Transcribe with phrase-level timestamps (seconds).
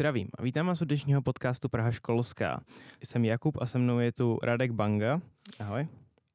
[0.00, 2.60] zdravím a vítám vás u dnešního podcastu Praha školská.
[3.04, 5.20] Jsem Jakub a se mnou je tu Radek Banga.
[5.58, 5.88] Ahoj.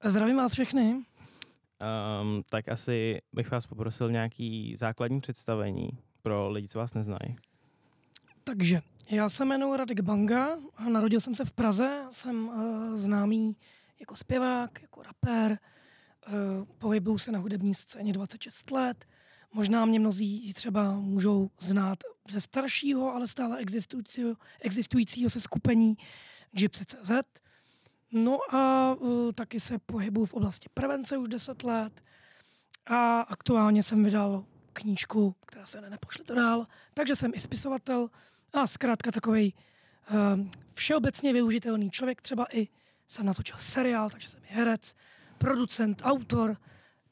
[0.04, 0.94] Zdravím vás všechny.
[0.94, 5.90] Um, tak asi bych vás poprosil nějaký základní představení
[6.22, 7.36] pro lidi, co vás neznají.
[8.44, 12.06] Takže já se jmenuji Radek Banga a narodil jsem se v Praze.
[12.10, 13.56] Jsem uh, známý
[14.00, 15.58] jako zpěvák, jako rapper.
[16.28, 19.06] Uh, pohybuju se na hudební scéně 26 let.
[19.56, 22.00] Možná mě mnozí třeba můžou znát
[22.30, 25.98] ze staršího, ale stále existujícího, existujícího se skupení
[26.52, 27.12] Gypsy.cz.
[28.12, 32.04] No a uh, taky se pohybuju v oblasti prevence už 10 let
[32.86, 38.10] a aktuálně jsem vydal knížku, která se Nepošli to dál, takže jsem i spisovatel
[38.54, 39.54] a zkrátka takový
[40.12, 42.68] uh, všeobecně využitelný člověk, třeba i
[43.08, 44.96] jsem natočil seriál, takže jsem herec,
[45.38, 46.58] producent, autor,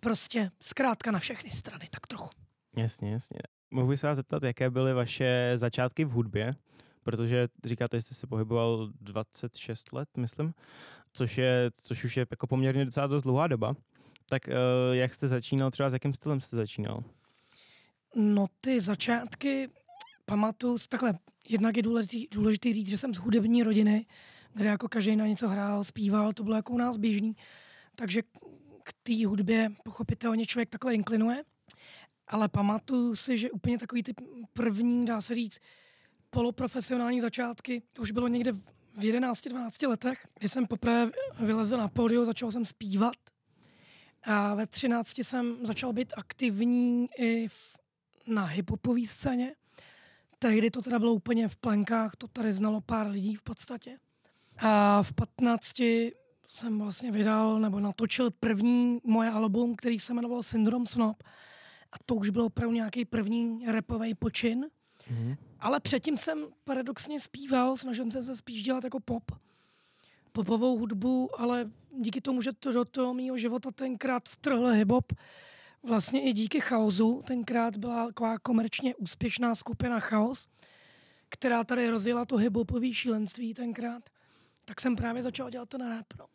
[0.03, 2.29] prostě zkrátka na všechny strany, tak trochu.
[2.75, 3.39] Jasně, jasně.
[3.73, 6.51] Mohu bych se vás zeptat, jaké byly vaše začátky v hudbě?
[7.03, 10.53] Protože říkáte, že jste se pohyboval 26 let, myslím,
[11.13, 13.75] což, je, což už je jako poměrně docela dost dlouhá doba.
[14.29, 14.53] Tak uh,
[14.95, 17.03] jak jste začínal, třeba s jakým stylem jste začínal?
[18.15, 19.69] No ty začátky
[20.25, 21.13] pamatuju, takhle,
[21.49, 24.05] jednak je důležitý, důležitý říct, že jsem z hudební rodiny,
[24.53, 27.35] kde jako každý na něco hrál, zpíval, to bylo jako u nás běžný,
[27.95, 28.21] takže
[28.83, 31.43] k té hudbě pochopitelně člověk takhle inklinuje,
[32.27, 34.13] ale pamatuju si, že úplně takový ty
[34.53, 35.59] první, dá se říct,
[36.29, 42.25] poloprofesionální začátky, to už bylo někde v 11-12 letech, kdy jsem poprvé vylezl na pódium,
[42.25, 43.15] začal jsem zpívat
[44.23, 47.77] a ve 13 jsem začal být aktivní i v,
[48.27, 49.55] na hiphopové scéně.
[50.39, 53.97] Tehdy to teda bylo úplně v plenkách, to tady znalo pár lidí v podstatě.
[54.57, 55.81] A v 15
[56.47, 61.23] jsem vlastně vydal nebo natočil první moje album, který se jmenoval Syndrom Snob.
[61.91, 64.65] A to už byl opravdu nějaký první repový počin.
[65.11, 65.37] Mm-hmm.
[65.59, 69.31] Ale předtím jsem paradoxně zpíval, snažil jsem se spíš dělat jako pop.
[70.31, 75.15] Popovou hudbu, ale díky tomu, že to do toho mého života tenkrát vtrhl hip-hop,
[75.83, 80.47] vlastně i díky chaosu, tenkrát byla taková komerčně úspěšná skupina Chaos,
[81.29, 84.09] která tady rozjela to hip-hopové šílenství tenkrát,
[84.65, 86.05] tak jsem právě začal dělat ten rap.
[86.19, 86.25] No.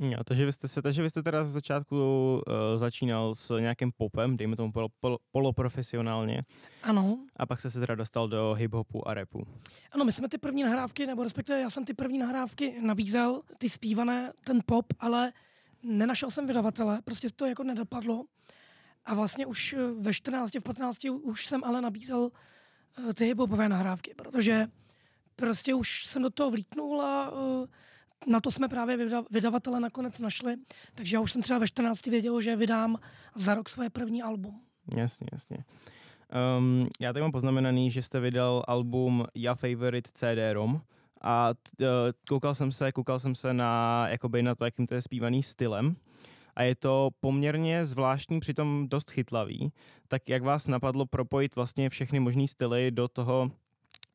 [0.00, 3.92] Jo, takže vy jste se, takže vy jste teda z začátku uh, začínal s nějakým
[3.96, 6.40] popem, dejme tomu polo, polo, poloprofesionálně.
[6.82, 7.18] Ano.
[7.36, 9.46] A pak jste se teda dostal do hip-hopu a rapu.
[9.92, 13.68] Ano, my jsme ty první nahrávky, nebo respektive já jsem ty první nahrávky nabízel, ty
[13.68, 15.32] zpívané, ten pop, ale
[15.82, 18.24] nenašel jsem vydavatele, prostě to jako nedopadlo.
[19.04, 23.68] A vlastně už eh, ve 14, v 15 už jsem ale nabízel uh, ty hip-hopové
[23.68, 24.66] nahrávky, protože
[25.36, 27.66] prostě už jsem do toho vlítnul a uh,
[28.26, 28.98] na to jsme právě
[29.30, 30.56] vydavatele nakonec našli,
[30.94, 32.98] takže já už jsem třeba ve 14 věděl, že vydám
[33.34, 34.60] za rok své první album.
[34.96, 35.64] Jasně, jasně.
[36.58, 40.80] Um, já tady mám poznamenaný, že jste vydal album Ya Favorite CD-ROM
[41.20, 41.88] a t, uh,
[42.28, 45.96] koukal jsem se, koukal jsem se na, jakoby na to, jakým to je zpívaný stylem
[46.56, 49.72] a je to poměrně zvláštní, přitom dost chytlavý.
[50.08, 53.50] Tak jak vás napadlo propojit vlastně všechny možné styly do toho,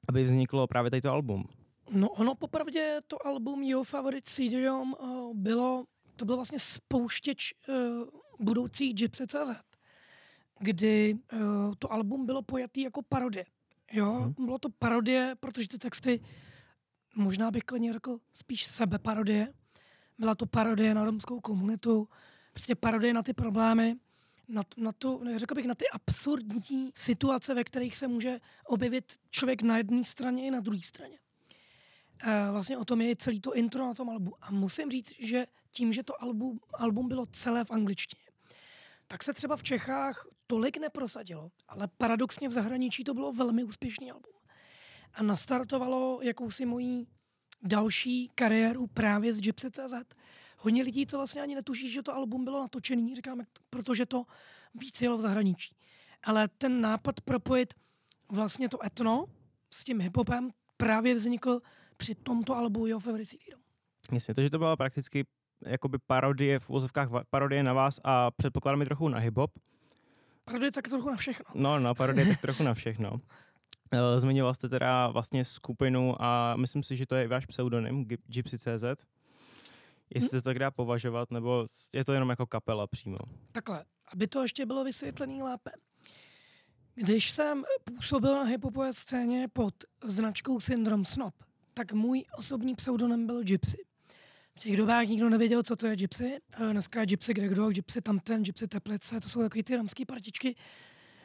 [0.10, 1.44] aby vzniklo právě tato album?
[1.92, 7.76] No ono popravdě to album Your Favorite cd uh, bylo, to byl vlastně spouštěč uh,
[8.40, 9.52] budoucí Gypsy.cz,
[10.60, 11.40] kdy uh,
[11.80, 13.46] to album bylo pojatý jako parodie.
[13.92, 14.46] Jo, hmm.
[14.46, 16.20] bylo to parodie, protože ty texty,
[17.16, 19.54] možná bych klidně řekl spíš sebeparodie.
[20.20, 22.08] Byla to parodie na romskou komunitu,
[22.52, 23.96] prostě parodie na ty problémy,
[24.50, 29.62] na, na to, řekl bych, na ty absurdní situace, ve kterých se může objevit člověk
[29.62, 31.20] na jedné straně i na druhé straně
[32.52, 34.36] vlastně o tom je celý to intro na tom albu.
[34.42, 38.24] A musím říct, že tím, že to album, album bylo celé v angličtině,
[39.08, 44.12] tak se třeba v Čechách tolik neprosadilo, ale paradoxně v zahraničí to bylo velmi úspěšný
[44.12, 44.34] album.
[45.14, 47.08] A nastartovalo jakousi mojí
[47.62, 49.94] další kariéru právě z Gypsy.cz.
[50.62, 54.24] Hodně lidí to vlastně ani netuší, že to album bylo natočený, říkáme, protože to
[54.76, 55.76] víc jelo v zahraničí.
[56.24, 57.74] Ale ten nápad propojit
[58.32, 59.26] vlastně to etno
[59.72, 61.62] s tím hiphopem právě vznikl
[61.98, 63.40] při tomto albu Your Favorite CD.
[64.12, 65.26] Jasně, takže to byla prakticky
[65.66, 69.50] jakoby parodie v úzovkách parodie na vás a předpokládám i trochu na hip-hop.
[70.46, 71.46] Parodie tak trochu na všechno.
[71.56, 73.22] No, no, parodie tak trochu na všechno.
[73.92, 78.84] Eh, zmiňoval jste teda vlastně skupinu a myslím si, že to je váš pseudonym, Gypsy.cz.
[80.16, 80.42] Jestli hm?
[80.42, 83.18] to tak dá považovat, nebo je to jenom jako kapela přímo?
[83.52, 85.72] Takhle, aby to ještě bylo vysvětlené lépe.
[86.96, 89.74] Když jsem působil na hiphopové scéně pod
[90.04, 91.34] značkou Syndrom Snob,
[91.74, 93.78] tak můj osobní pseudonym byl Gypsy.
[94.56, 96.40] V těch dobách nikdo nevěděl, co to je Gypsy.
[96.72, 100.56] Dneska je Gypsy kde kdo, Gypsy tamten, Gypsy teplice, to jsou takové ty romské partičky,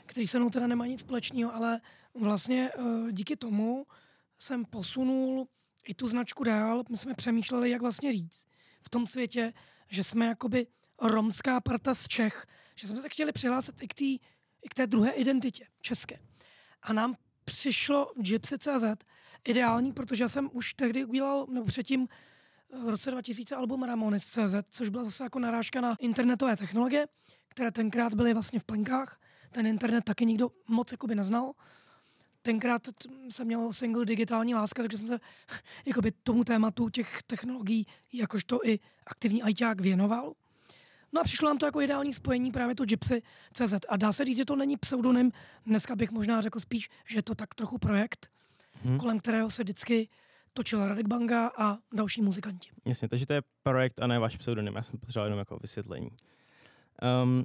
[0.07, 1.81] které se mnou teda nemají nic společného, ale
[2.21, 2.71] vlastně
[3.13, 3.87] díky tomu
[4.39, 5.49] jsem posunul
[5.89, 6.83] i tu značku dál.
[6.91, 8.47] My jsme přemýšleli, jak vlastně říct
[8.85, 9.53] v tom světě,
[9.89, 10.67] že jsme jakoby
[11.03, 14.19] romská parta z Čech, že jsme se chtěli přihlásit i k, tý,
[14.63, 16.19] i k té druhé identitě české.
[16.83, 17.15] A nám
[17.45, 18.85] přišlo Gypsy.cz
[19.45, 22.09] ideální, protože já jsem už tehdy udělal, nebo předtím
[22.85, 27.07] v roce 2000 album Ramones.cz, což byla zase jako narážka na internetové technologie,
[27.49, 29.21] které tenkrát byly vlastně v plenkách.
[29.51, 31.53] Ten internet taky nikdo moc jakoby neznal.
[32.47, 32.89] Tenkrát
[33.31, 35.19] jsem měl single Digitální láska, takže jsem se
[35.87, 40.33] jakoby tomu tématu těch technologií jakožto i aktivní ajťák věnoval.
[41.13, 43.75] No a přišlo nám to jako ideální spojení právě to Gypsy.cz.
[43.89, 45.33] A dá se říct, že to není pseudonym,
[45.67, 48.31] dneska bych možná řekl spíš, že je to tak trochu projekt,
[48.83, 48.99] hmm.
[48.99, 50.09] kolem kterého se vždycky
[50.53, 52.71] točil Radek Banga a další muzikanti.
[52.85, 56.11] Jasně, takže to je projekt a ne váš pseudonym, já jsem potřeboval jenom jako vysvětlení.
[57.23, 57.45] Um,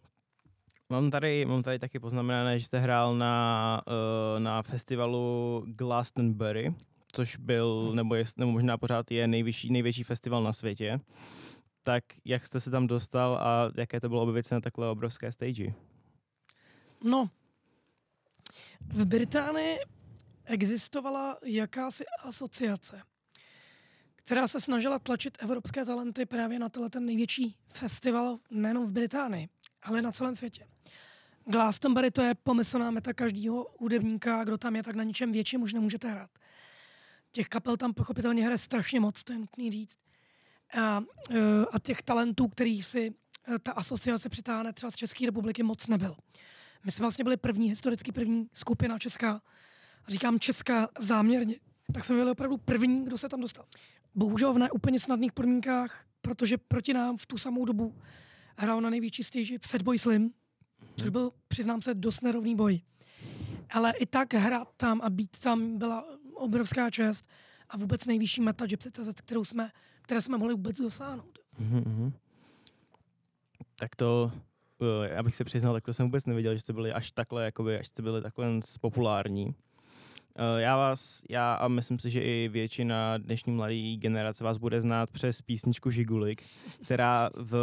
[0.90, 6.74] mám, tady, mám tady taky poznamenané, že jste hrál na, uh, na festivalu Glastonbury,
[7.12, 11.00] což byl, nebo, je, nebo možná pořád je nejvyšší, největší festival na světě.
[11.82, 15.32] Tak jak jste se tam dostal a jaké to bylo objevit se na takhle obrovské
[15.32, 15.74] stage?
[17.04, 17.30] No,
[18.82, 19.78] v Británii
[20.46, 23.02] existovala jakási asociace,
[24.16, 29.50] která se snažila tlačit evropské talenty právě na tenhle ten největší festival nejenom v Británii,
[29.82, 30.68] ale na celém světě.
[31.50, 35.74] Glastonbury to je pomyslná meta každého hudebníka, kdo tam je, tak na ničem větším už
[35.74, 36.30] nemůžete hrát.
[37.32, 39.98] Těch kapel tam pochopitelně hraje strašně moc, to je nutný říct.
[40.82, 41.40] A, e,
[41.72, 43.14] a těch talentů, který si
[43.56, 46.16] e, ta asociace přitáhne třeba z České republiky, moc nebyl.
[46.86, 49.42] My jsme vlastně byli první, historicky první skupina česká,
[50.08, 51.56] říkám česká záměrně,
[51.94, 53.66] tak jsme byli opravdu první, kdo se tam dostal.
[54.16, 57.96] Bohužel v neúplně snadných podmínkách, protože proti nám v tu samou dobu
[58.58, 60.34] hrál na největší stage Fatboy Slim,
[60.96, 62.82] což byl, přiznám se, dost nerovný boj.
[63.70, 67.28] Ale i tak hrát tam a být tam byla obrovská čest
[67.70, 69.72] a vůbec nejvyšší meta Gypsy.cz, kterou jsme,
[70.02, 71.40] které jsme mohli vůbec dosáhnout.
[71.62, 72.12] Mm-hmm.
[73.76, 74.32] Tak to,
[75.06, 77.80] eh, abych se přiznal, tak to jsem vůbec nevěděl, že jste byli až takhle, jakoby,
[77.80, 79.56] až jste byli takhle populární.
[80.42, 84.82] Eh, já vás, já a myslím si, že i většina dnešní mladé generace vás bude
[84.82, 86.44] znát přes písničku Žigulik,
[86.84, 87.54] která v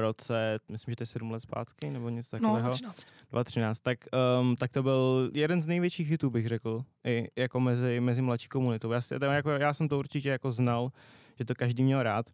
[0.00, 2.68] roce, myslím, že to je 7 let zpátky, nebo něco no, takového.
[2.68, 3.06] No, 2013.
[3.30, 3.98] 2013, tak,
[4.40, 8.48] um, tak to byl jeden z největších hitů, bych řekl, i jako mezi, mezi mladší
[8.48, 8.90] komunitou.
[8.90, 9.00] Já,
[9.32, 10.92] jako, já jsem to určitě jako znal,
[11.38, 12.26] že to každý měl rád.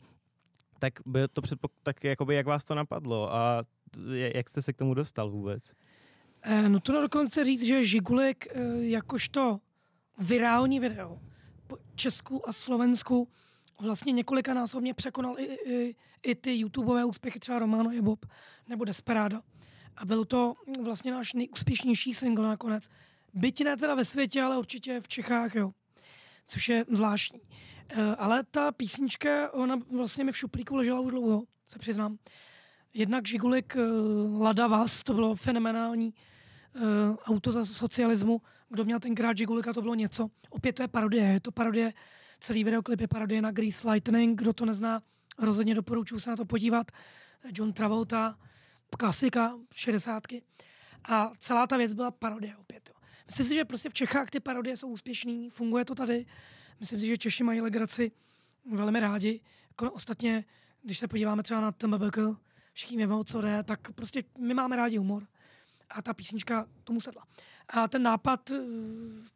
[0.79, 3.63] Tak by to předpok- tak jakoby, jak vás to napadlo a
[4.09, 5.73] jak jste se k tomu dostal vůbec?
[6.43, 9.61] Eh, no to dokonce říct, že Žigulik eh, jakožto
[10.19, 11.21] virální video
[11.67, 13.29] po Česku a Slovensku
[13.81, 18.27] vlastně několika násobně překonal i, i, i ty YouTubeové úspěchy, třeba Romano je Bob
[18.69, 19.41] nebo Desperado.
[19.97, 22.89] A byl to vlastně náš nejúspěšnější single nakonec.
[23.35, 25.73] Byť ne teda ve světě, ale určitě v Čechách, jo.
[26.45, 27.41] Což je zvláštní.
[27.89, 32.19] E, ale ta písnička, ona vlastně mi v šuplíku ležela už dlouho, se přiznám.
[32.95, 33.81] Jednak Žigulik e,
[34.39, 36.15] Lada Vas, to bylo fenomenální
[37.25, 38.43] auto za socialismu.
[38.69, 40.29] Kdo měl tenkrát Žigulika, to bylo něco.
[40.51, 41.93] Opět to je parodie, je to parodie,
[42.41, 44.39] celý videoklip je parodie na Grease Lightning.
[44.39, 45.03] Kdo to nezná,
[45.39, 46.91] rozhodně doporučuji se na to podívat.
[47.53, 48.39] John Travolta,
[48.99, 50.43] klasika, šedesátky.
[51.05, 52.91] A celá ta věc byla parodie opět.
[52.95, 53.01] Jo.
[53.27, 56.27] Myslím si, že prostě v Čechách ty parodie jsou úspěšný, funguje to tady.
[56.81, 58.13] Myslím si, že Češi mají legraci
[58.71, 59.41] velmi rádi.
[59.69, 60.45] Jako ostatně,
[60.83, 62.19] když se podíváme třeba na TMBK,
[62.73, 65.27] všichni víme, co jde, tak prostě my máme rádi humor
[65.93, 67.25] a ta písnička tomu sedla.
[67.69, 68.59] A ten nápad eh,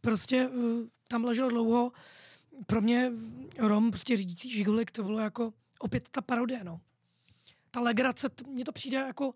[0.00, 1.92] prostě eh, tam ležel dlouho.
[2.66, 3.12] Pro mě
[3.58, 6.80] Rom, prostě řídící žigulik, to bylo jako opět ta parodie, no.
[7.70, 9.34] Ta legrace, mně to přijde jako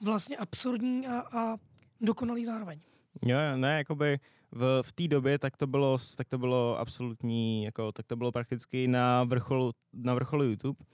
[0.00, 1.56] vlastně absurdní a, a
[2.00, 2.80] dokonalý zároveň.
[3.26, 4.18] Jo, ne, jakoby
[4.52, 8.32] v, v té době tak to bylo, tak to bylo absolutní, jako, tak to bylo
[8.32, 10.84] prakticky na vrcholu, na vrcholu YouTube.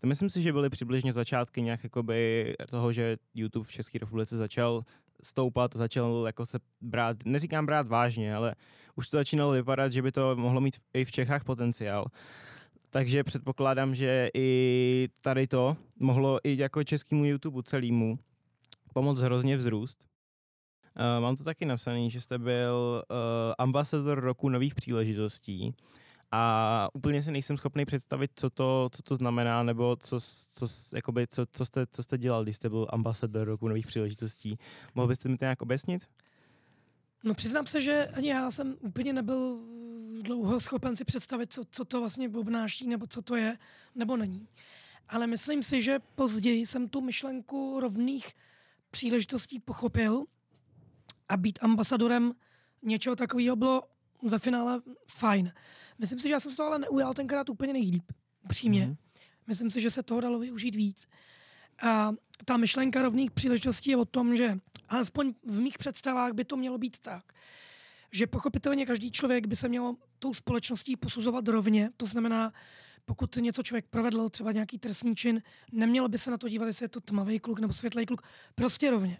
[0.00, 4.36] To myslím si, že byly přibližně začátky nějak jakoby toho, že YouTube v České republice
[4.36, 4.84] začal
[5.22, 8.54] stoupat, začal jako se brát, neříkám brát vážně, ale
[8.96, 12.06] už to začínalo vypadat, že by to mohlo mít i v Čechách potenciál.
[12.90, 18.18] Takže předpokládám, že i tady to mohlo i jako českému YouTube celému
[18.94, 20.04] pomoct hrozně vzrůst.
[20.98, 23.16] Uh, mám tu taky napsaný, že jste byl uh,
[23.58, 25.74] ambasador roku nových příležitostí
[26.32, 30.20] a úplně si nejsem schopný představit, co to, co to znamená, nebo co,
[30.52, 34.58] co, jakoby, co, co, jste, co jste dělal, když jste byl ambasador roku nových příležitostí.
[34.94, 36.06] Mohl byste mi to nějak objasnit?
[37.24, 39.60] No přiznám se, že ani já jsem úplně nebyl
[40.22, 43.58] dlouho schopen si představit, co, co to vlastně obnáší, nebo co to je,
[43.94, 44.48] nebo není.
[45.08, 48.32] Ale myslím si, že později jsem tu myšlenku rovných
[48.90, 50.24] příležitostí pochopil
[51.28, 52.32] a být ambasadorem
[52.82, 53.82] něčeho takového bylo
[54.22, 55.52] ve finále fajn.
[55.98, 58.12] Myslím si, že já jsem se to ale neujal tenkrát úplně nejlíp,
[58.48, 58.86] přímě.
[58.86, 58.96] Mm-hmm.
[59.46, 61.08] Myslím si, že se toho dalo využít víc.
[61.82, 62.12] A
[62.44, 64.58] ta myšlenka rovných příležitostí je o tom, že
[64.88, 67.32] alespoň v mých představách by to mělo být tak,
[68.12, 71.90] že pochopitelně každý člověk by se měl tou společností posuzovat rovně.
[71.96, 72.52] To znamená,
[73.04, 76.84] pokud něco člověk provedl, třeba nějaký trestný čin, nemělo by se na to dívat, jestli
[76.84, 78.22] je to tmavý kluk nebo světlý kluk,
[78.54, 79.18] prostě rovně.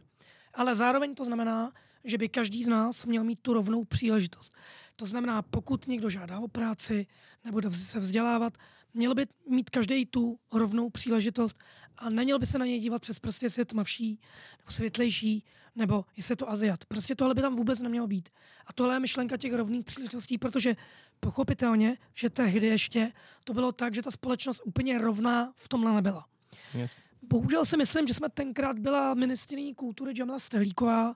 [0.54, 1.72] Ale zároveň to znamená,
[2.04, 4.54] že by každý z nás měl mít tu rovnou příležitost.
[4.96, 7.06] To znamená, pokud někdo žádá o práci
[7.44, 8.58] nebo se vzdělávat,
[8.94, 11.58] měl by mít každý tu rovnou příležitost
[11.98, 14.20] a neměl by se na něj dívat přes prsty, jestli je tmavší
[14.58, 15.44] nebo světlejší,
[15.76, 16.84] nebo jestli je to Aziat.
[16.84, 18.28] Prostě tohle by tam vůbec nemělo být.
[18.66, 20.76] A tohle je myšlenka těch rovných příležitostí, protože
[21.20, 23.12] pochopitelně, že tehdy ještě
[23.44, 26.26] to bylo tak, že ta společnost úplně rovná v tomhle nebyla.
[26.74, 26.92] Yes.
[27.22, 31.14] Bohužel si myslím, že jsme tenkrát byla ministriní kultury Jamila Stehlíková.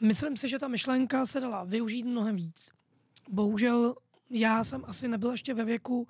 [0.00, 2.70] Myslím si, že ta myšlenka se dala využít mnohem víc.
[3.28, 3.94] Bohužel
[4.30, 6.08] já jsem asi nebyl ještě ve věku,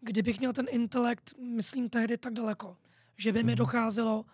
[0.00, 2.76] kdybych měl ten intelekt, myslím tehdy tak daleko,
[3.16, 3.58] že by mi mhm.
[3.58, 4.24] docházelo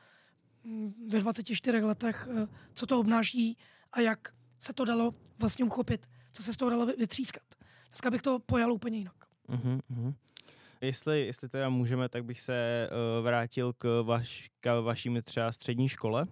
[0.64, 3.58] mm, ve 24 letech, eh, co to obnáší
[3.92, 7.42] a jak se to dalo vlastně uchopit, co se z toho dalo vytřískat.
[7.88, 9.16] Dneska bych to pojal úplně jinak.
[9.48, 10.14] Uh-huh,
[10.80, 15.88] Jestli, jestli teda můžeme, tak bych se uh, vrátil k, vaš, k vaším třeba střední
[15.88, 16.26] škole.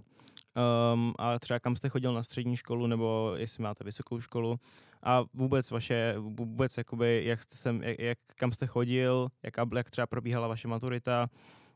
[0.94, 4.60] Um, a třeba kam jste chodil na střední školu, nebo jestli máte vysokou školu
[5.02, 9.90] a vůbec vaše, vůbec jakoby, jak jste sem, jak, jak, kam jste chodil, jak, jak
[9.90, 11.30] třeba probíhala vaše maturita,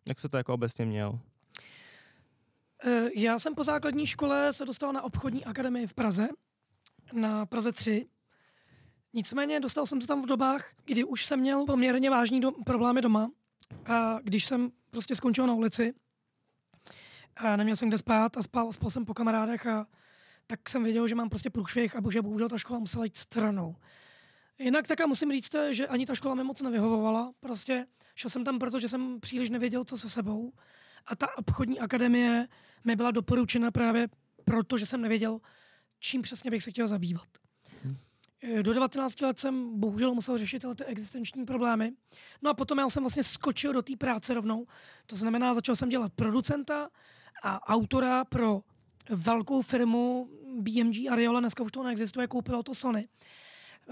[0.09, 1.19] jak se to jako obecně měl?
[2.85, 6.29] Eh, já jsem po základní škole se dostal na obchodní akademii v Praze,
[7.13, 8.07] na Praze 3.
[9.13, 13.01] Nicméně dostal jsem se tam v dobách, kdy už jsem měl poměrně vážný do, problémy
[13.01, 13.31] doma.
[13.87, 15.95] A když jsem prostě skončil na ulici,
[17.37, 19.87] a neměl jsem kde spát a spal, spal jsem po kamarádech a
[20.47, 23.77] tak jsem věděl, že mám prostě průšvih a bože, bohužel ta škola musela jít stranou.
[24.59, 27.33] Jinak taká musím říct, že ani ta škola mi moc nevyhovovala.
[27.41, 30.53] Prostě šel jsem tam, protože jsem příliš nevěděl, co se sebou.
[31.07, 32.49] A ta obchodní akademie
[32.85, 34.09] mi byla doporučena právě
[34.45, 35.41] proto, že jsem nevěděl,
[36.01, 37.29] čím přesně bych se chtěl zabývat.
[37.83, 37.97] Hmm.
[38.63, 41.93] Do 19 let jsem bohužel musel řešit ty existenční problémy.
[42.43, 44.67] No a potom já jsem vlastně skočil do té práce rovnou.
[45.07, 46.89] To znamená, začal jsem dělat producenta
[47.43, 48.61] a autora pro
[49.11, 50.29] velkou firmu
[50.61, 53.09] BMG Ariola, dneska už to neexistuje, koupilo to Sony.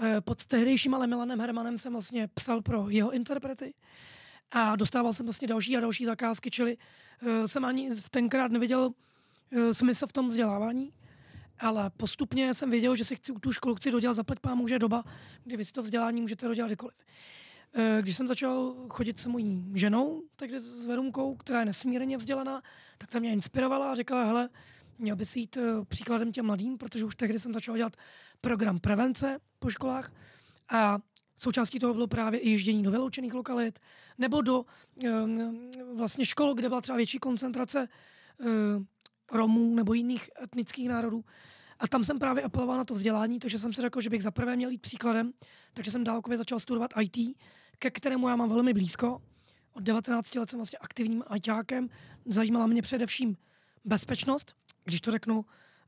[0.01, 3.73] Eh, pod tehdejším ale Milanem Hermanem jsem vlastně psal pro jeho interprety
[4.51, 9.71] a dostával jsem vlastně další a další zakázky, čili uh, jsem ani tenkrát neviděl uh,
[9.71, 10.93] smysl v tom vzdělávání,
[11.59, 15.03] ale postupně jsem věděl, že si chci tu školu chci dodělat, zaplať pámu, že doba,
[15.43, 16.95] kdy vy si to vzdělání můžete dodělat kdykoliv.
[17.77, 22.61] Uh, když jsem začal chodit s mojí ženou, takže s Verunkou, která je nesmírně vzdělaná,
[22.97, 24.49] tak ta mě inspirovala a říkala, hele,
[24.99, 27.93] měl by si jít uh, příkladem těm mladým, protože už tehdy jsem začal dělat
[28.41, 30.11] program prevence po školách
[30.69, 30.99] a
[31.35, 33.79] součástí toho bylo právě i ježdění do vyloučených lokalit
[34.17, 34.65] nebo do
[35.03, 37.87] um, vlastně škol, kde byla třeba větší koncentrace
[38.37, 38.47] uh,
[39.31, 41.23] Romů nebo jiných etnických národů.
[41.79, 44.31] A tam jsem právě apeloval na to vzdělání, takže jsem si řekl, že bych za
[44.31, 45.33] prvé měl jít příkladem,
[45.73, 47.37] takže jsem dálkově začal studovat IT,
[47.79, 49.21] ke kterému já mám velmi blízko.
[49.73, 51.89] Od 19 let jsem vlastně aktivním ITákem.
[52.25, 53.37] Zajímala mě především
[53.85, 55.37] bezpečnost, když to řeknu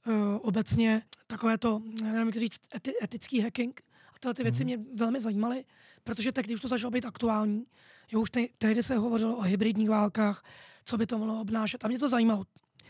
[0.08, 3.82] uh, obecně, takové to, nevím, jak říct, eti, etický hacking.
[4.16, 4.66] A tyhle ty věci mhm.
[4.66, 5.66] mě velmi zajímaly,
[6.04, 7.66] protože tak, když to začalo být aktuální,
[8.12, 10.44] jo, už te, tehdy se hovořilo o hybridních válkách,
[10.86, 11.86] co by to mohlo obnášet.
[11.86, 12.46] A mě to zajímalo,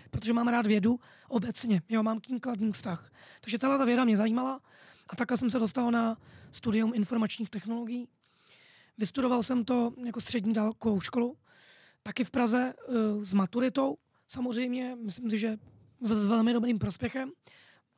[0.07, 1.81] protože mám rád vědu obecně.
[1.89, 3.11] Jo, mám k ní kladný vztah.
[3.41, 4.61] Takže tahle ta věda mě zajímala
[5.09, 6.17] a takhle jsem se dostal na
[6.51, 8.07] studium informačních technologií.
[8.97, 11.37] Vystudoval jsem to jako střední dálkovou školu,
[12.03, 13.97] taky v Praze uh, s maturitou.
[14.27, 15.57] Samozřejmě, myslím si, že
[16.01, 17.31] s velmi dobrým prospěchem.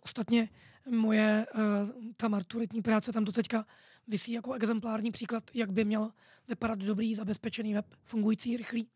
[0.01, 0.49] Ostatně
[0.89, 3.65] moje uh, ta maturitní práce tam do teďka
[4.07, 6.11] vysí jako exemplární příklad, jak by měl
[6.47, 8.87] vypadat dobrý, zabezpečený web, fungující, rychlý.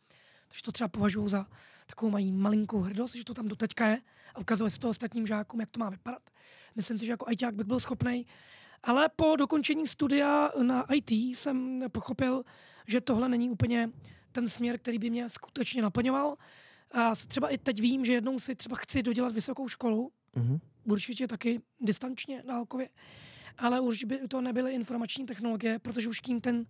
[0.54, 1.46] Takže to třeba považuji za
[1.86, 4.02] takovou mají malinkou hrdost, že to tam do teďka je
[4.36, 6.22] a ukazuje se to ostatním žákům, jak to má vypadat.
[6.76, 8.26] Myslím si, že jako ITák bych byl schopný.
[8.84, 12.44] Ale po dokončení studia na IT jsem pochopil,
[12.88, 13.90] že tohle není úplně
[14.32, 16.36] ten směr, který by mě skutečně naplňoval.
[16.92, 20.60] A třeba i teď vím, že jednou si třeba chci dodělat vysokou školu, mm-hmm.
[20.84, 22.90] určitě taky distančně, dálkově,
[23.58, 26.66] ale už by to nebyly informační technologie, protože už tím ten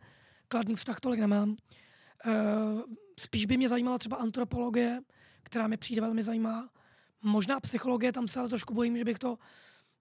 [0.48, 1.56] kladný vztah tolik nemám.
[2.26, 2.82] Uh,
[3.20, 5.02] spíš by mě zajímala třeba antropologie,
[5.44, 6.70] která mi přijde velmi zajímá.
[7.22, 9.38] Možná psychologie, tam se ale trošku bojím, že bych to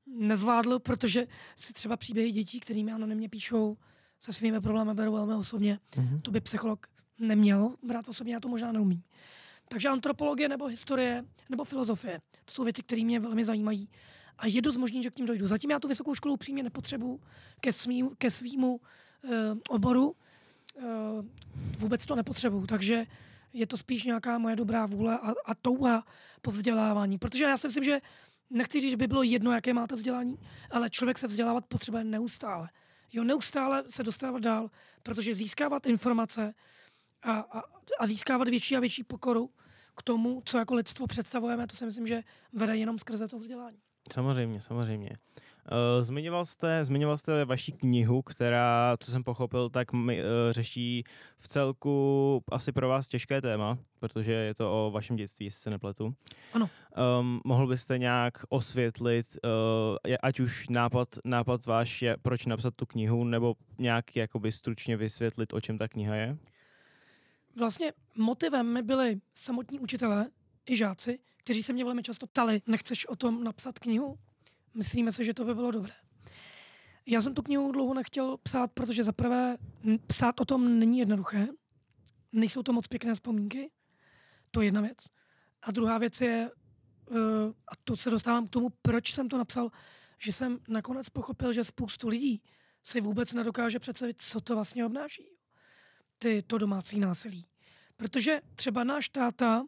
[0.07, 1.27] nezvládl, protože
[1.57, 3.77] si třeba příběhy dětí, kterými anonymně píšou,
[4.19, 5.79] se svými problémy berou velmi osobně.
[5.91, 6.21] Mm-hmm.
[6.21, 6.87] To by psycholog
[7.19, 9.03] neměl brát osobně, já to možná neumím.
[9.69, 13.89] Takže antropologie nebo historie nebo filozofie, to jsou věci, které mě velmi zajímají
[14.39, 15.47] a je dost možný, že k tím dojdu.
[15.47, 17.21] Zatím já tu vysokou školu přímě nepotřebuju
[17.61, 19.31] ke, svým, ke svýmu uh,
[19.69, 20.17] oboru.
[20.75, 21.25] Uh,
[21.79, 23.07] vůbec to nepotřebuju, takže
[23.53, 26.07] je to spíš nějaká moje dobrá vůle a, a touha
[26.43, 27.19] po vzdělávání.
[27.19, 28.01] Protože já si myslím, že
[28.51, 30.39] nechci říct, že by bylo jedno, jaké máte vzdělání,
[30.71, 32.69] ale člověk se vzdělávat potřebuje neustále.
[33.13, 34.71] Jo, neustále se dostávat dál,
[35.03, 36.55] protože získávat informace
[37.23, 37.63] a, a,
[37.99, 39.51] a získávat větší a větší pokoru
[39.97, 43.79] k tomu, co jako lidstvo představujeme, to si myslím, že vede jenom skrze to vzdělání.
[44.13, 45.11] Samozřejmě, samozřejmě.
[45.71, 51.05] Uh, zmiňoval jste, zmiňoval jste vaši knihu, která, co jsem pochopil, tak mi, uh, řeší
[51.39, 55.71] v celku asi pro vás těžké téma, protože je to o vašem dětství, jestli se
[55.71, 56.15] nepletu.
[56.53, 56.71] Ano.
[57.21, 59.51] Um, mohl byste nějak osvětlit, uh,
[60.23, 65.53] ať už nápad, nápad váš je, proč napsat tu knihu, nebo nějak jakoby stručně vysvětlit,
[65.53, 66.37] o čem ta kniha je?
[67.59, 70.27] Vlastně motivem mi byli samotní učitelé
[70.67, 74.19] i žáci, kteří se mě velmi často ptali, nechceš o tom napsat knihu?
[74.75, 75.93] Myslíme si, že to by bylo dobré.
[77.07, 79.57] Já jsem tu knihu dlouho nechtěl psát, protože za prvé
[80.07, 81.49] psát o tom není jednoduché.
[82.33, 83.71] Nejsou to moc pěkné vzpomínky.
[84.51, 84.99] To je jedna věc.
[85.63, 86.51] A druhá věc je,
[87.11, 87.19] uh,
[87.69, 89.71] a to se dostávám k tomu, proč jsem to napsal,
[90.19, 92.43] že jsem nakonec pochopil, že spoustu lidí
[92.83, 95.27] si vůbec nedokáže představit, co to vlastně obnáší.
[96.19, 97.47] Ty, to domácí násilí.
[97.97, 99.65] Protože třeba náš táta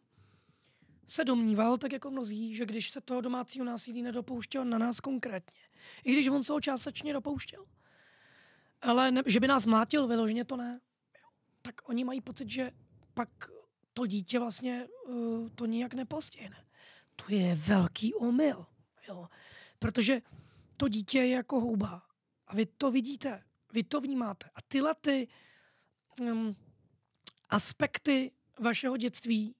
[1.05, 5.61] se domníval, tak jako mnozí, že když se toho domácího násilí nedopouštěl na nás konkrétně,
[6.03, 7.65] i když on se ho částečně dopouštěl,
[8.81, 10.79] ale ne, že by nás mlátil vyloženě, to ne,
[11.61, 12.71] tak oni mají pocit, že
[13.13, 13.29] pak
[13.93, 16.65] to dítě vlastně uh, to nijak nepostihne.
[17.15, 18.65] To je velký omyl,
[19.07, 19.27] jo.
[19.79, 20.21] protože
[20.77, 22.03] to dítě je jako houba
[22.47, 23.43] a vy to vidíte,
[23.73, 25.27] vy to vnímáte a tyhle ty
[26.21, 26.55] um,
[27.49, 29.55] aspekty vašeho dětství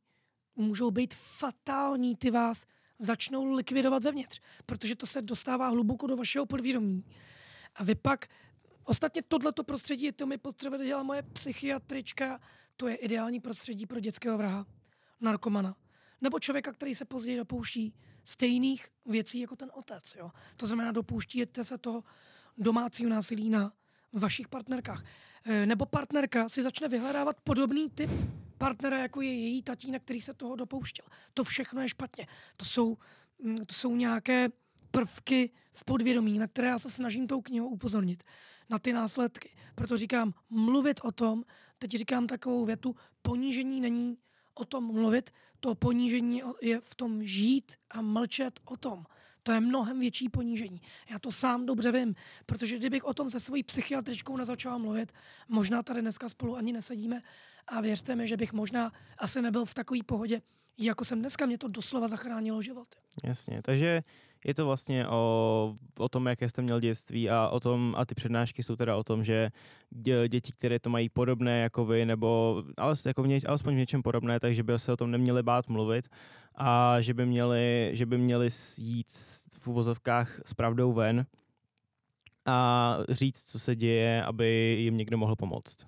[0.55, 2.65] můžou být fatální, ty vás
[2.99, 7.05] začnou likvidovat zevnitř, protože to se dostává hluboko do vašeho podvědomí.
[7.75, 8.29] A vy pak,
[8.83, 12.39] ostatně tohleto prostředí, to mi potřebuje dělat moje psychiatrička,
[12.77, 14.65] to je ideální prostředí pro dětského vraha,
[15.21, 15.75] narkomana.
[16.21, 20.15] Nebo člověka, který se později dopouští stejných věcí jako ten otec.
[20.15, 20.31] Jo?
[20.57, 22.03] To znamená, dopouštíte se toho
[22.57, 23.73] domácího násilí na
[24.13, 25.03] vašich partnerkách.
[25.45, 28.09] E, nebo partnerka si začne vyhledávat podobný typ
[28.57, 31.05] partnera, jako je její tatínek, který se toho dopouštěl.
[31.33, 32.27] To všechno je špatně.
[32.57, 32.97] To jsou,
[33.39, 34.49] mm, to jsou nějaké
[34.91, 38.23] prvky v podvědomí, na které já se snažím tou knihou upozornit,
[38.69, 39.49] na ty následky.
[39.75, 41.43] Proto říkám, mluvit o tom,
[41.79, 44.17] teď říkám takovou větu, ponížení není
[44.53, 49.05] o tom mluvit, to ponížení je v tom žít a mlčet o tom.
[49.43, 50.81] To je mnohem větší ponížení.
[51.09, 52.15] Já to sám dobře vím,
[52.45, 55.11] protože kdybych o tom se svojí psychiatričkou nezačala mluvit,
[55.47, 57.21] možná tady dneska spolu ani nesedíme
[57.67, 60.41] a věřte mi, že bych možná asi nebyl v takové pohodě,
[60.77, 61.45] jako jsem dneska.
[61.45, 62.87] Mě to doslova zachránilo život.
[63.23, 64.03] Jasně, takže
[64.45, 68.15] je to vlastně o, o tom, jaké jste měl dětství a o tom, a ty
[68.15, 69.51] přednášky jsou teda o tom, že
[69.89, 73.77] dě, děti, které to mají podobné jako vy, nebo ale, jako v něč, alespoň v
[73.77, 76.09] něčem podobné, takže by se o tom neměli bát mluvit
[76.55, 79.07] a že by měli, že by měli jít
[79.59, 81.25] v uvozovkách s pravdou ven
[82.45, 85.85] a říct, co se děje, aby jim někdo mohl pomoct.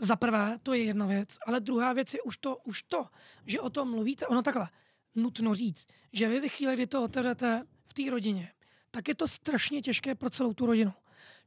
[0.00, 3.06] Za prvé, to je jedna věc, ale druhá věc je už to, už to,
[3.46, 4.68] že o tom mluvíte, ono takhle,
[5.14, 8.52] nutno říct, že vy ve chvíli, kdy to otevřete v té rodině,
[8.90, 10.92] tak je to strašně těžké pro celou tu rodinu.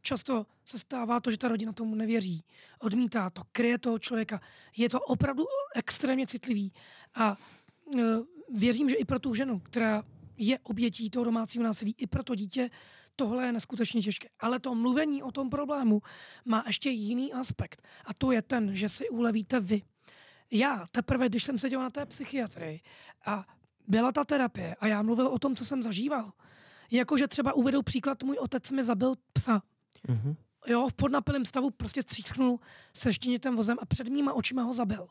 [0.01, 2.43] Často se stává to, že ta rodina tomu nevěří,
[2.79, 4.41] odmítá to, kryje toho člověka.
[4.77, 5.43] Je to opravdu
[5.75, 6.73] extrémně citlivý
[7.15, 7.37] a
[7.97, 8.01] e,
[8.49, 10.03] věřím, že i pro tu ženu, která
[10.37, 12.69] je obětí toho domácího násilí, i pro to dítě,
[13.15, 14.29] tohle je neskutečně těžké.
[14.39, 16.01] Ale to mluvení o tom problému
[16.45, 17.87] má ještě jiný aspekt.
[18.05, 19.81] A to je ten, že si ulevíte vy.
[20.51, 22.81] Já teprve, když jsem seděl na té psychiatrii
[23.25, 23.45] a
[23.87, 26.31] byla ta terapie a já mluvil o tom, co jsem zažíval,
[26.91, 29.61] jakože třeba uvedou příklad, můj otec mi zabil psa.
[30.07, 30.35] Mm-hmm.
[30.67, 32.59] Jo, v podnapilém stavu prostě střísknul
[32.93, 35.07] se štěnitem vozem a před mýma očima ho zabil.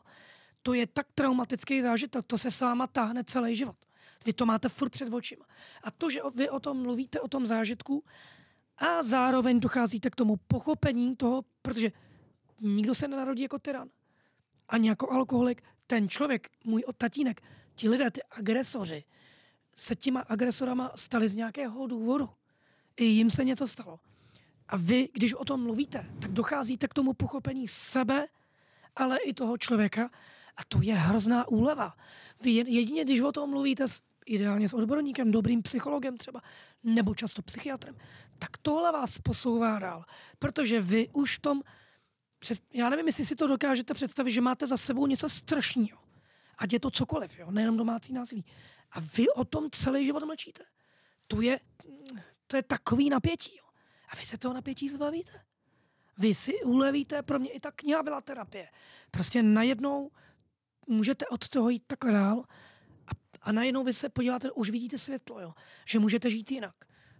[0.63, 3.75] To je tak traumatický zážitek, to se s váma táhne celý život.
[4.25, 5.45] Vy to máte furt před očima.
[5.83, 8.03] A to, že vy o tom mluvíte, o tom zážitku,
[8.77, 11.91] a zároveň docházíte k tomu pochopení toho, protože
[12.61, 13.89] nikdo se nenarodí jako tyran.
[14.69, 15.63] Ani jako alkoholik.
[15.87, 17.41] Ten člověk, můj tatínek,
[17.75, 19.03] ti lidé, ty agresoři,
[19.75, 22.29] se těma agresorama stali z nějakého důvodu.
[22.97, 23.99] I jim se něco stalo.
[24.67, 28.27] A vy, když o tom mluvíte, tak docházíte k tomu pochopení sebe,
[28.95, 30.11] ale i toho člověka.
[30.57, 31.97] A to je hrozná úleva.
[32.41, 34.01] Vy jedině, když o tom mluvíte s
[34.31, 36.41] ideálně s odborníkem, dobrým psychologem třeba,
[36.83, 37.97] nebo často psychiatrem,
[38.39, 40.05] tak tohle vás posouvá dál.
[40.39, 41.61] Protože vy už v tom,
[42.39, 45.99] přes, já nevím, jestli si to dokážete představit, že máte za sebou něco strašného.
[46.57, 47.51] Ať je to cokoliv, jo?
[47.51, 48.45] nejenom domácí násilí.
[48.91, 50.63] A vy o tom celý život mlčíte.
[51.27, 51.59] tu je,
[52.47, 53.55] to je takový napětí.
[53.57, 53.65] Jo.
[54.09, 55.41] A vy se toho napětí zbavíte.
[56.17, 58.69] Vy si ulevíte, pro mě i ta kniha byla terapie.
[59.11, 60.11] Prostě najednou
[60.87, 62.43] můžete od toho jít takhle dál
[63.41, 65.53] a, najednou vy se podíváte, už vidíte světlo, jo,
[65.85, 66.75] že můžete žít jinak.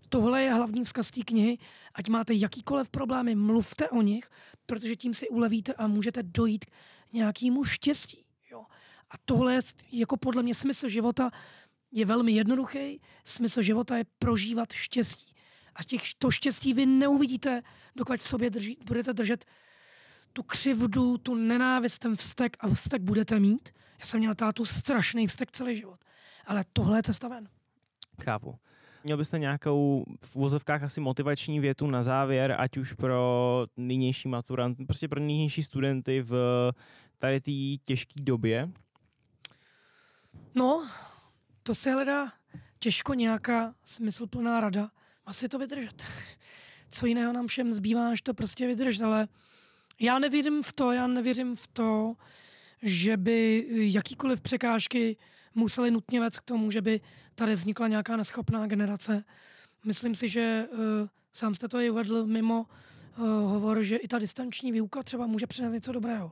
[0.09, 1.57] Tohle je hlavní vzkaz té knihy,
[1.93, 4.29] ať máte jakýkoliv problémy, mluvte o nich,
[4.65, 8.25] protože tím si ulevíte a můžete dojít k nějakému štěstí.
[8.51, 8.65] Jo.
[9.09, 9.59] A tohle je
[9.91, 11.31] jako podle mě smysl života
[11.91, 13.01] je velmi jednoduchý.
[13.25, 15.35] Smysl života je prožívat štěstí.
[15.75, 17.61] A těch, to štěstí vy neuvidíte,
[17.95, 19.45] dokud v sobě drží, budete držet
[20.33, 23.69] tu křivdu, tu nenávist, ten vztek a vztek budete mít.
[23.99, 25.99] Já jsem měl tátu strašný vztek celý život.
[26.45, 27.47] Ale tohle je cesta ven.
[28.23, 28.55] Chápu.
[29.03, 34.77] Měl byste nějakou v vozovkách asi motivační větu na závěr, ať už pro nynější maturant,
[34.87, 36.33] prostě pro nynější studenty v
[37.19, 37.51] tady té
[37.85, 38.69] těžké době?
[40.55, 40.87] No,
[41.63, 42.31] to se hledá
[42.79, 44.91] těžko nějaká smysluplná rada.
[45.25, 46.03] Asi to vydržet.
[46.89, 49.27] Co jiného nám všem zbývá, než to prostě vydržet, ale
[49.99, 52.13] já nevěřím v to, já nevěřím v to,
[52.81, 55.17] že by jakýkoliv překážky
[55.55, 57.01] museli nutně vést k tomu, že by
[57.35, 59.23] tady vznikla nějaká neschopná generace.
[59.85, 60.77] Myslím si, že uh,
[61.33, 62.65] sám jste to i uvedl mimo
[63.17, 66.31] uh, hovor, že i ta distanční výuka třeba může přinést něco dobrého.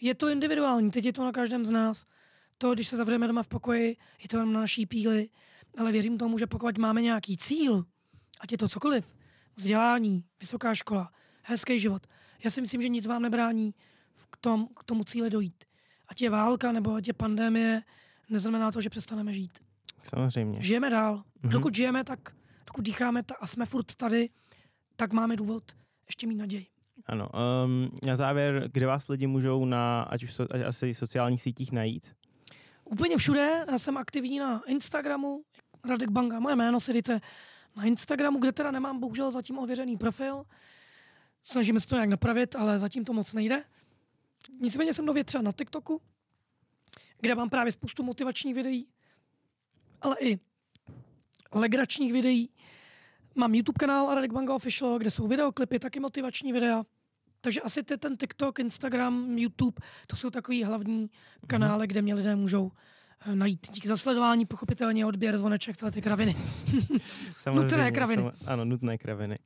[0.00, 2.06] Je to individuální, teď je to na každém z nás.
[2.58, 5.28] To, když se zavřeme doma v pokoji, je to na naší píli,
[5.78, 7.84] ale věřím tomu, že pokud máme nějaký cíl,
[8.40, 9.16] ať je to cokoliv,
[9.56, 11.12] vzdělání, vysoká škola,
[11.42, 12.06] hezký život,
[12.44, 13.74] já si myslím, že nic vám nebrání
[14.30, 15.64] k, tom, k tomu cíli dojít.
[16.08, 17.82] Ať je válka nebo ať je pandemie,
[18.30, 19.58] neznamená to, že přestaneme žít.
[20.02, 20.62] Samozřejmě.
[20.62, 21.16] Žijeme dál.
[21.16, 21.48] Mm-hmm.
[21.48, 22.18] Dokud žijeme, tak
[22.66, 24.28] dokud dýcháme ta, a jsme furt tady,
[24.96, 25.62] tak máme důvod
[26.06, 26.66] ještě mít naději.
[27.06, 27.28] Ano.
[27.64, 31.72] Um, na závěr, kde vás lidi můžou na, ať už so, ať asi sociálních sítích
[31.72, 32.14] najít?
[32.84, 33.64] Úplně všude.
[33.70, 35.42] Já jsem aktivní na Instagramu,
[35.88, 36.40] Radek Banga.
[36.40, 37.20] Moje jméno si dejte
[37.76, 40.44] na Instagramu, kde teda nemám bohužel zatím ověřený profil.
[41.42, 43.64] Snažíme se to nějak napravit, ale zatím to moc nejde.
[44.60, 46.00] Nicméně jsem nově třeba na TikToku,
[47.24, 48.86] kde mám právě spoustu motivačních videí,
[50.00, 50.38] ale i
[51.52, 52.50] legračních videí.
[53.34, 56.82] Mám YouTube kanál Radek Banga Official, kde jsou videoklipy, taky motivační videa.
[57.40, 61.10] Takže asi ty, ten TikTok, Instagram, YouTube, to jsou takový hlavní mhm.
[61.46, 62.72] kanály, kde mě lidé můžou
[63.26, 63.66] eh, najít.
[63.70, 66.36] Díky za sledování, pochopitelně odběr, zvoneček, tyhle ty kraviny.
[67.54, 68.22] nutné kraviny.
[68.22, 69.38] Sam, ano, nutné kraviny.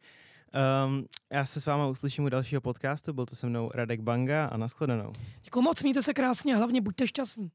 [0.87, 4.47] Um, já se s váma uslyším u dalšího podcastu, byl to se mnou Radek Banga
[4.47, 5.13] a nashledanou.
[5.43, 7.51] Děkuji moc, mějte se krásně a hlavně buďte šťastní.